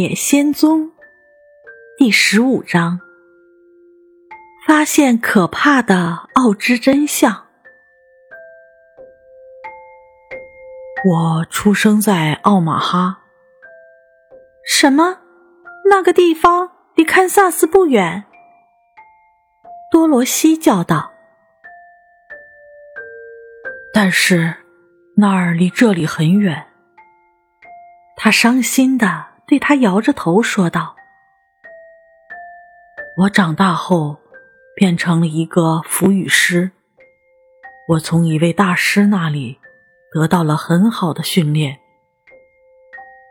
[0.00, 0.86] 野仙踪》
[1.98, 3.00] 第十五章：
[4.66, 7.48] 发现可怕的奥之真相。
[11.04, 13.24] 我出生在奥马哈。
[14.64, 15.18] 什么？
[15.90, 18.24] 那个地方离堪萨斯不远？
[19.92, 21.12] 多罗西叫道。
[23.92, 24.54] 但是
[25.18, 26.68] 那儿离这里很远。
[28.16, 30.94] 他伤心的对他摇着头说道
[33.18, 34.16] ：“我长大后
[34.76, 36.70] 变成了一个腐语师。
[37.88, 39.58] 我从一位大师那里
[40.14, 41.80] 得到了很好的训练。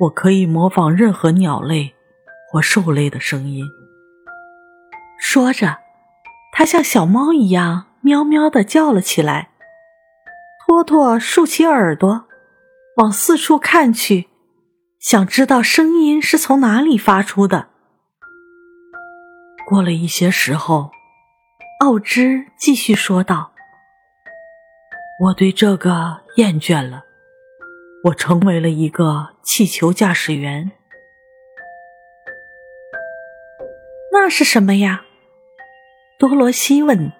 [0.00, 1.94] 我可以模仿任何鸟类
[2.50, 3.64] 或兽类的声音。”
[5.18, 5.78] 说着，
[6.52, 9.48] 他像小猫一样喵喵的叫了起来。
[10.66, 12.26] 托托竖起耳朵，
[12.98, 14.28] 往四处看去。
[15.02, 17.66] 想知道声音是从哪里发出的。
[19.66, 20.92] 过了一些时候，
[21.80, 23.52] 奥芝继续说道
[25.20, 27.02] ：“我对这个厌倦了，
[28.04, 30.70] 我成为了一个气球驾驶员。”
[34.12, 35.02] 那是什么呀？
[36.16, 37.12] 多罗西问。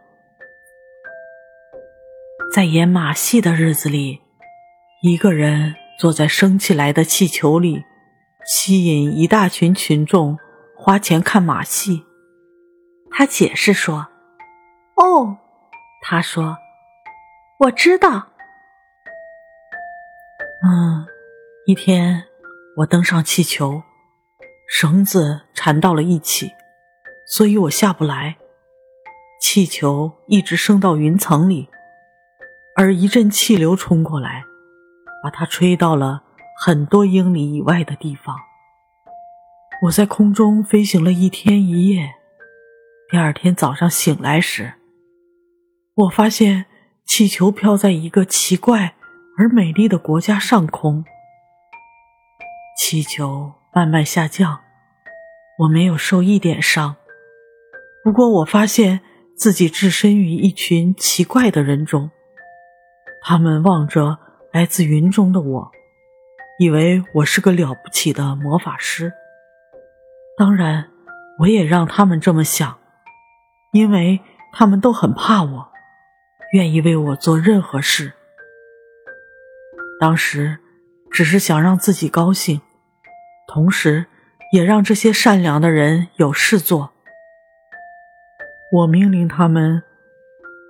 [2.55, 4.21] 在演马戏的日子里，
[5.03, 5.75] 一个人。
[5.99, 7.85] 坐在升起来的气球里，
[8.45, 10.39] 吸引一大群群众
[10.77, 12.05] 花钱看马戏。
[13.11, 14.09] 他解释说
[14.97, 15.37] ：“哦，
[16.03, 16.57] 他说，
[17.61, 18.29] 我知道。
[20.65, 21.07] 嗯，
[21.67, 22.25] 一天
[22.79, 23.83] 我登上气球，
[24.69, 26.51] 绳子缠到了一起，
[27.27, 28.37] 所以我下不来。
[29.41, 31.69] 气球一直升到云层里，
[32.77, 34.45] 而一阵气流冲过来。”
[35.23, 36.23] 把它吹到了
[36.59, 38.37] 很多英里以外的地方。
[39.83, 42.15] 我在空中飞行了一天一夜。
[43.11, 44.75] 第二天早上醒来时，
[45.95, 46.67] 我发现
[47.05, 48.95] 气球飘在一个奇怪
[49.37, 51.05] 而美丽的国家上空。
[52.79, 54.61] 气球慢慢下降，
[55.59, 56.97] 我没有受一点伤。
[58.03, 59.01] 不过，我发现
[59.37, 62.11] 自己置身于一群奇怪的人中，
[63.23, 64.19] 他们望着。
[64.53, 65.73] 来自云中的我，
[66.59, 69.11] 以为我是个了不起的魔法师。
[70.37, 70.91] 当然，
[71.39, 72.79] 我也让他们这么想，
[73.73, 74.21] 因为
[74.53, 75.69] 他们都很怕我，
[76.53, 78.13] 愿意为我做任何事。
[79.99, 80.59] 当时
[81.11, 82.61] 只是想让自己高兴，
[83.49, 84.05] 同时
[84.53, 86.93] 也让这些善良的人有事做。
[88.71, 89.83] 我命令他们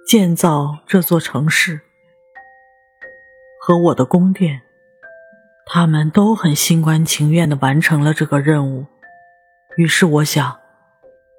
[0.07, 1.81] 建造这座城市。
[3.65, 4.61] 和我的宫殿，
[5.65, 8.87] 他们都很心甘情愿地完成了这个任务。
[9.77, 10.59] 于是我想，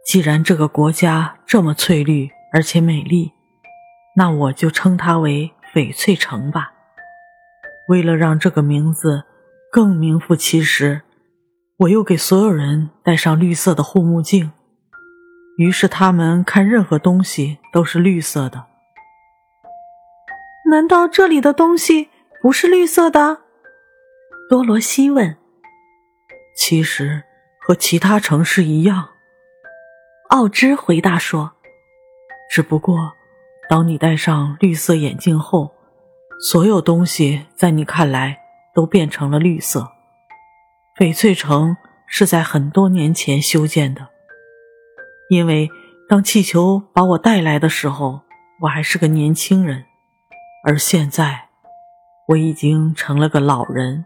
[0.05, 3.33] 既然这个国家这么翠绿而且美丽，
[4.15, 6.71] 那我就称它为翡翠城吧。
[7.89, 9.25] 为了让这个名字
[9.69, 11.01] 更名副其实，
[11.79, 14.53] 我又给所有人戴上绿色的护目镜，
[15.57, 18.67] 于是他们看任何东西都是绿色的。
[20.71, 22.11] 难道这里的东西？
[22.43, 23.37] 不是绿色的，
[24.49, 25.37] 多罗西问。
[26.57, 27.23] 其实
[27.57, 29.11] 和其他城市一样，
[30.29, 31.53] 奥芝回答说。
[32.51, 33.13] 只不过，
[33.69, 35.73] 当你戴上绿色眼镜后，
[36.41, 38.37] 所有东西在你看来
[38.75, 39.87] 都变成了绿色。
[40.97, 44.09] 翡翠城是在很多年前修建的，
[45.29, 45.69] 因为
[46.09, 48.19] 当气球把我带来的时候，
[48.63, 49.85] 我还是个年轻人，
[50.65, 51.47] 而现在。
[52.29, 54.05] 我已经成了个老人，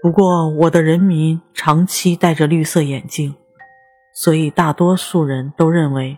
[0.00, 3.34] 不过我的人民长期戴着绿色眼镜，
[4.14, 6.16] 所以大多数人都认为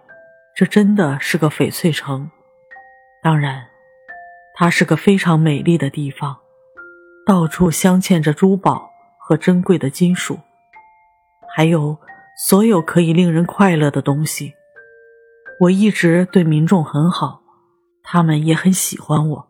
[0.54, 2.30] 这真的是个翡翠城。
[3.22, 3.68] 当然，
[4.54, 6.37] 它是个非常美丽的地方，
[7.26, 10.38] 到处镶嵌着珠宝和珍贵的金属，
[11.56, 11.96] 还有
[12.46, 14.52] 所有可以令人快乐的东西。
[15.60, 17.40] 我一直对民众很好，
[18.02, 19.47] 他们也很喜欢我。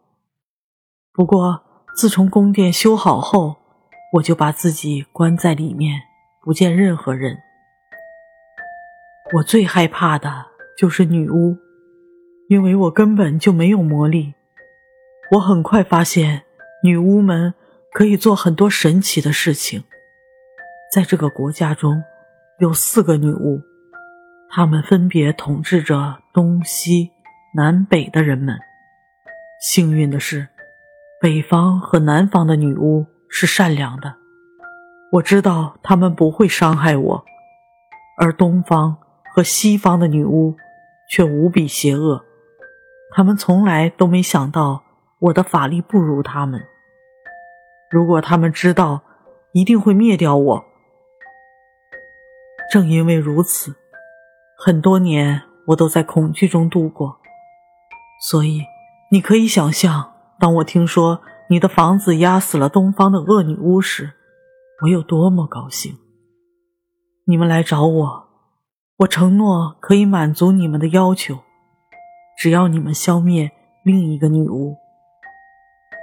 [1.19, 1.61] 不过，
[1.97, 3.56] 自从宫殿修好后，
[4.12, 6.00] 我就把自己关在里面，
[6.44, 7.37] 不见任何人。
[9.35, 10.47] 我最害怕的
[10.79, 11.56] 就是女巫，
[12.49, 14.32] 因为我根本就没有魔力。
[15.32, 16.44] 我很快发现，
[16.85, 17.53] 女巫们
[17.93, 19.82] 可以做很多神奇的事情。
[20.94, 22.00] 在这个国家中，
[22.61, 23.61] 有四个女巫，
[24.50, 27.11] 她们分别统治着东西
[27.56, 28.56] 南北的人们。
[29.61, 30.47] 幸运的是。
[31.20, 34.15] 北方和南方的女巫是善良的，
[35.11, 37.25] 我知道他们不会伤害我，
[38.20, 38.97] 而东方
[39.35, 40.55] 和西方的女巫
[41.11, 42.25] 却无比邪恶。
[43.11, 44.85] 他们从来都没想到
[45.19, 46.62] 我的法力不如他们。
[47.91, 49.03] 如果他们知道，
[49.53, 50.65] 一定会灭掉我。
[52.70, 53.75] 正因为如此，
[54.56, 57.19] 很多年我都在恐惧中度过。
[58.20, 58.62] 所以，
[59.11, 64.12] 你可以想象，当我听说你的房子压死了东方的恶女巫时，
[64.82, 65.99] 我有多么高兴。
[67.26, 68.29] 你们来找我，
[68.99, 71.40] 我承诺可以满足你们的要求，
[72.37, 73.50] 只要你们消灭
[73.85, 74.76] 另一个女巫。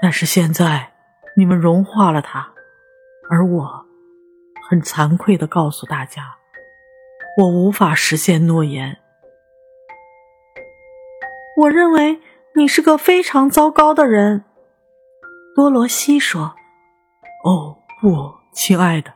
[0.02, 0.92] 但是现在，
[1.38, 2.52] 你们融化了她，
[3.30, 3.86] 而我，
[4.70, 6.36] 很惭愧地告诉大家。
[7.38, 8.98] 我无法实现诺言。
[11.58, 12.20] 我认为
[12.58, 14.46] 你是个非常糟糕的人，
[15.54, 16.56] 多罗西说。
[17.44, 19.14] “哦，不，亲爱的，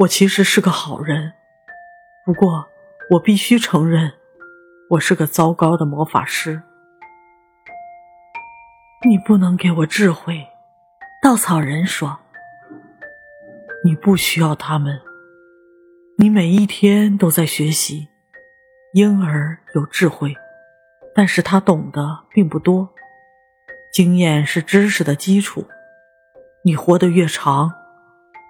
[0.00, 1.32] 我其实是个好人。
[2.26, 2.66] 不过，
[3.10, 4.14] 我必须承认，
[4.90, 6.60] 我是个糟糕的魔法师。
[9.06, 10.48] 你不能给我智慧。”
[11.22, 12.18] 稻草人说。
[13.86, 15.00] “你不需要他们。”
[16.18, 18.08] 你每一天都在学习。
[18.94, 20.34] 婴儿有智慧，
[21.14, 22.88] 但是他懂得并不多。
[23.92, 25.66] 经验是知识的基础。
[26.64, 27.72] 你活得越长，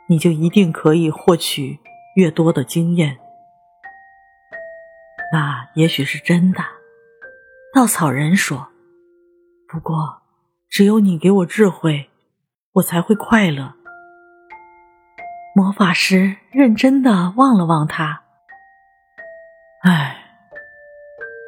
[0.09, 1.81] 你就一定可以获取
[2.17, 3.19] 越多的经验。
[5.33, 6.63] 那也许是真的，
[7.75, 8.69] 稻草人说。
[9.67, 10.23] 不过，
[10.69, 12.09] 只有你给我智慧，
[12.75, 13.75] 我才会快乐。
[15.57, 18.23] 魔法师认真的望了望他，
[19.83, 20.14] 唉，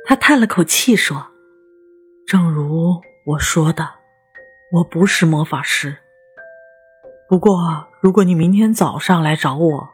[0.09, 1.27] 他叹了口气说
[2.29, 3.95] ：“正如我说的，
[4.71, 5.99] 我不是魔法师。
[7.29, 9.89] 不过，如果你明天早上来找我，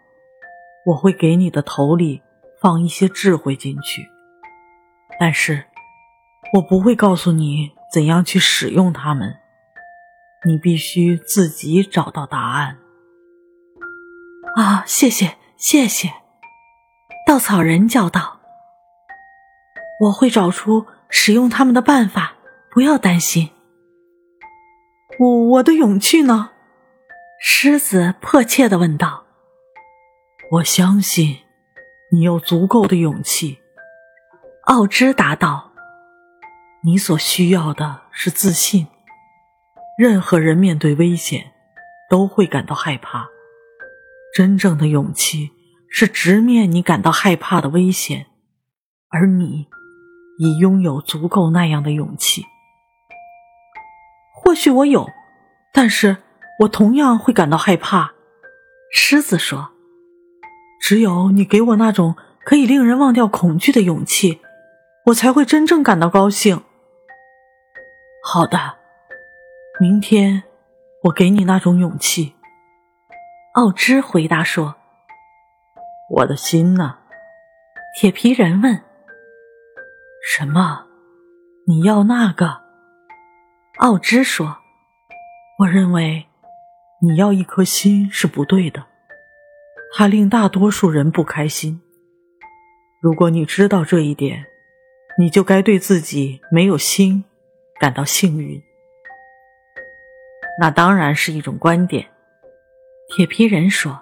[0.84, 2.20] 我会给你的头里
[2.60, 4.06] 放一些智慧进去。
[5.18, 5.64] 但是，
[6.54, 9.36] 我不会告诉你怎样去使用它们，
[10.44, 12.76] 你必须自己找到答案。”
[14.56, 16.12] 啊，谢谢，谢谢！
[17.26, 18.40] 稻草人叫道
[20.02, 22.34] ：“我会找出使用他们的办法，
[22.70, 23.50] 不要担心。”
[25.20, 26.50] 我我的勇气呢？
[27.40, 29.26] 狮子迫切的问道。
[30.52, 31.38] “我相信
[32.10, 33.58] 你有足够的勇气。”
[34.66, 35.72] 奥芝答道。
[36.84, 38.88] “你所需要的是自信。
[39.98, 41.52] 任何人面对危险
[42.10, 43.28] 都会感到害怕。”
[44.34, 45.50] 真正的勇气
[45.90, 48.26] 是直面你感到害怕的危险，
[49.10, 49.68] 而你
[50.42, 52.44] 已拥有足够那样的勇气。
[54.34, 55.08] 或许我有，
[55.72, 56.16] 但是
[56.58, 58.12] 我同样会感到害怕。
[58.92, 59.70] 狮子说
[60.82, 64.40] ：“只有你给我那种可以令人忘掉恐惧的勇气，
[65.06, 66.64] 我才会真正感到高兴。”
[68.26, 68.74] 好的，
[69.78, 70.42] 明天
[71.04, 72.34] 我给你那种勇气。
[73.54, 74.74] 奥芝回答说
[76.10, 76.98] ：“我的心呢？”
[77.96, 78.82] 铁皮人问。
[80.24, 80.86] “什么？
[81.66, 82.62] 你要那个？”
[83.78, 84.58] 奥芝说
[85.60, 86.26] ：“我认为
[87.00, 88.84] 你要一颗心是不对的，
[89.94, 91.82] 它令大多数人不开心。
[93.00, 94.46] 如果你知道这一点，
[95.18, 97.24] 你就该对自己没有心
[97.80, 98.62] 感到幸运。
[100.60, 102.08] 那当然是一种观点。”
[103.14, 104.00] 铁皮人说：“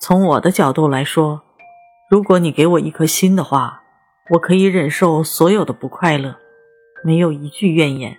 [0.00, 1.42] 从我的角度来说，
[2.10, 3.82] 如果你给我一颗心的话，
[4.30, 6.36] 我可以忍受所有的不快乐，
[7.04, 8.18] 没有一句怨言。”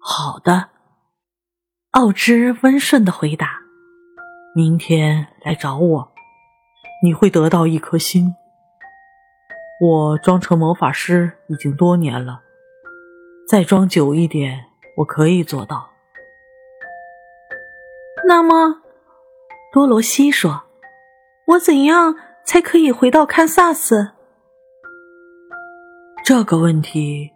[0.00, 0.68] 好的，
[1.90, 3.60] 奥芝温顺的回答
[4.54, 6.12] ：“明天来找我，
[7.02, 8.34] 你会得到一颗心。
[9.80, 12.40] 我装成魔法师已经多年了，
[13.48, 14.66] 再装久一点，
[14.98, 15.90] 我可以做到。”
[18.26, 18.82] 那么，
[19.72, 20.64] 多罗西说
[21.48, 24.12] ：“我怎样才可以回到堪萨斯？”
[26.26, 27.30] 这个问题，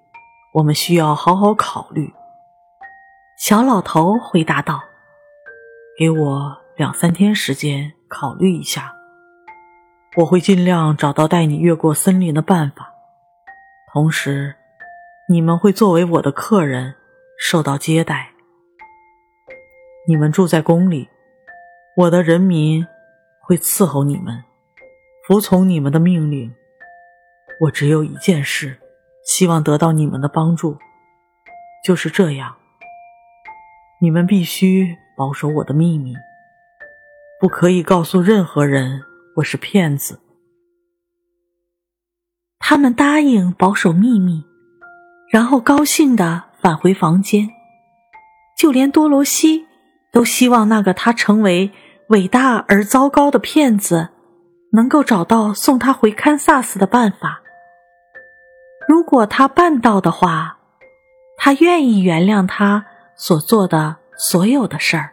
[0.52, 2.12] 我们需要好好考虑。”
[3.38, 4.82] 小老头回答道。
[5.96, 8.92] “给我两三天时间考虑一下，
[10.16, 12.92] 我会尽量找到带你越过森林的办法。
[13.92, 14.56] 同时，
[15.28, 16.96] 你们会作为我的客人
[17.38, 18.32] 受到接待。”
[20.08, 21.08] 你们住在宫里，
[21.96, 22.84] 我的人民
[23.40, 24.42] 会伺候你们，
[25.28, 26.52] 服从你们的命令。
[27.60, 28.78] 我只有一件事，
[29.22, 30.78] 希望得到你们的帮助，
[31.84, 32.56] 就是这样。
[34.00, 36.14] 你们必须保守我的秘密。
[37.38, 39.02] 不可以告诉任何人
[39.36, 40.20] 我是骗子。
[42.58, 44.42] 他们答应保守秘密，
[45.30, 47.48] 然后高兴地返回房间。
[48.56, 49.66] 就连多罗西
[50.12, 51.70] 都希望那个他成为
[52.08, 54.08] 伟大而糟糕的骗子，
[54.72, 57.42] 能够找到送他回堪萨斯的办法。
[58.90, 60.56] 如果他办到的话，
[61.36, 65.12] 他愿意原谅他所做的所有的事儿。